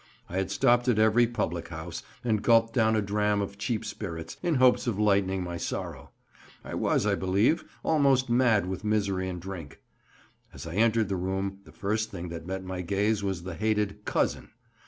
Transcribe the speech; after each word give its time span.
I 0.29 0.37
had 0.37 0.49
stopped 0.49 0.87
at 0.87 0.97
every 0.97 1.27
public 1.27 1.67
house, 1.67 2.01
and 2.23 2.41
gulped 2.41 2.73
down 2.73 2.95
a 2.95 3.03
dram 3.03 3.39
of 3.39 3.59
cheap 3.59 3.85
spirits, 3.85 4.35
in 4.41 4.55
hopes 4.55 4.87
of 4.87 4.97
lightening 4.97 5.43
my 5.43 5.57
sorrow; 5.57 6.09
I 6.65 6.73
was, 6.73 7.05
I 7.05 7.13
believe, 7.13 7.65
almost 7.83 8.27
mad 8.27 8.65
with 8.65 8.83
misery 8.83 9.29
and 9.29 9.39
drink. 9.39 9.79
As 10.55 10.65
I 10.65 10.73
entered 10.73 11.07
the 11.09 11.17
room 11.17 11.59
the 11.65 11.71
first 11.71 12.09
thing 12.09 12.29
that 12.29 12.47
met 12.47 12.63
my 12.63 12.81
gaze 12.81 13.23
was 13.23 13.43
the 13.43 13.53
hated 13.53 14.03
'Cousin. 14.03 14.49